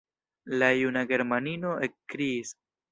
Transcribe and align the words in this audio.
La 0.61 0.69
juna 0.77 1.05
germanino 1.13 1.77
ekkriis: 1.91 2.61